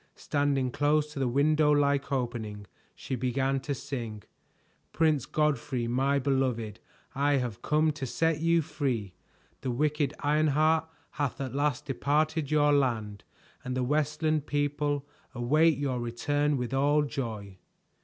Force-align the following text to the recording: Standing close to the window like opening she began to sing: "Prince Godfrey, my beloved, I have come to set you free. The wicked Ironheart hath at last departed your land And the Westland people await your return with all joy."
Standing 0.15 0.71
close 0.71 1.13
to 1.13 1.19
the 1.19 1.27
window 1.27 1.69
like 1.71 2.11
opening 2.11 2.65
she 2.95 3.13
began 3.13 3.59
to 3.59 3.75
sing: 3.75 4.23
"Prince 4.93 5.27
Godfrey, 5.27 5.87
my 5.87 6.17
beloved, 6.17 6.79
I 7.13 7.33
have 7.33 7.61
come 7.61 7.91
to 7.91 8.07
set 8.07 8.39
you 8.39 8.63
free. 8.63 9.13
The 9.61 9.69
wicked 9.69 10.15
Ironheart 10.21 10.87
hath 11.11 11.39
at 11.39 11.53
last 11.53 11.85
departed 11.85 12.49
your 12.49 12.73
land 12.73 13.23
And 13.63 13.77
the 13.77 13.83
Westland 13.83 14.47
people 14.47 15.05
await 15.35 15.77
your 15.77 15.99
return 15.99 16.57
with 16.57 16.73
all 16.73 17.03
joy." 17.03 17.59